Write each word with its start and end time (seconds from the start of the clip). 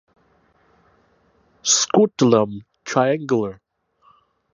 Scutellum 1.73 2.65
triangular. 2.85 3.61